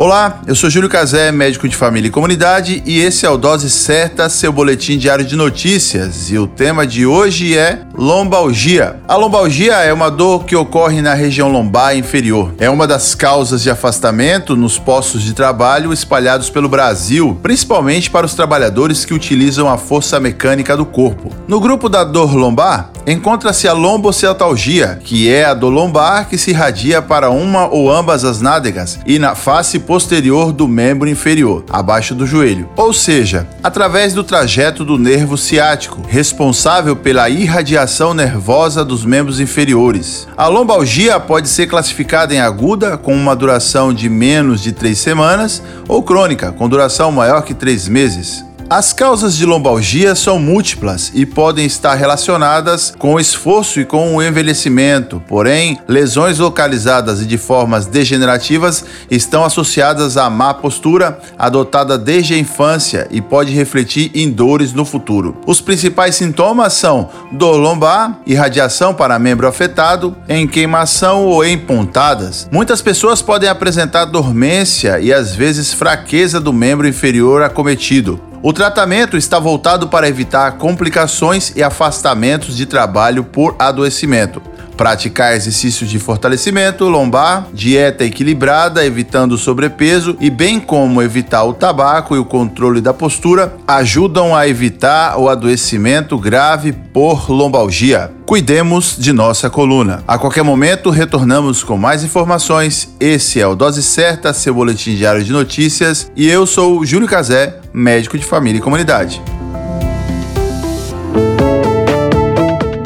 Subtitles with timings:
[0.00, 3.68] Olá, eu sou Júlio Cazé, médico de família e comunidade, e esse é o Dose
[3.68, 6.30] Certa, seu boletim diário de notícias.
[6.30, 9.00] E o tema de hoje é lombalgia.
[9.08, 12.54] A lombalgia é uma dor que ocorre na região lombar inferior.
[12.60, 18.24] É uma das causas de afastamento nos postos de trabalho espalhados pelo Brasil, principalmente para
[18.24, 21.32] os trabalhadores que utilizam a força mecânica do corpo.
[21.48, 26.50] No grupo da dor lombar, encontra-se a lombociatalgia, que é a dor lombar que se
[26.50, 32.14] irradia para uma ou ambas as nádegas e na face posterior do membro inferior, abaixo
[32.14, 39.04] do joelho, ou seja, através do trajeto do nervo ciático, responsável pela irradiação nervosa dos
[39.04, 40.28] membros inferiores.
[40.36, 45.62] A lombalgia pode ser classificada em aguda, com uma duração de menos de três semanas,
[45.86, 48.47] ou crônica, com duração maior que três meses.
[48.70, 54.14] As causas de lombalgia são múltiplas e podem estar relacionadas com o esforço e com
[54.14, 61.96] o envelhecimento, porém, lesões localizadas e de formas degenerativas estão associadas à má postura adotada
[61.96, 65.38] desde a infância e pode refletir em dores no futuro.
[65.46, 72.46] Os principais sintomas são dor lombar, irradiação para membro afetado, em queimação ou em pontadas.
[72.52, 78.27] Muitas pessoas podem apresentar dormência e às vezes fraqueza do membro inferior acometido.
[78.40, 84.40] O tratamento está voltado para evitar complicações e afastamentos de trabalho por adoecimento.
[84.78, 92.14] Praticar exercícios de fortalecimento lombar, dieta equilibrada, evitando sobrepeso e bem como evitar o tabaco
[92.14, 98.12] e o controle da postura ajudam a evitar o adoecimento grave por lombalgia.
[98.24, 100.04] Cuidemos de nossa coluna.
[100.06, 102.94] A qualquer momento retornamos com mais informações.
[103.00, 107.56] Esse é o Dose Certa, seu boletim diário de notícias, e eu sou Júlio Cazé,
[107.72, 109.20] médico de família e comunidade.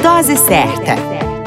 [0.02, 1.12] Dose Certa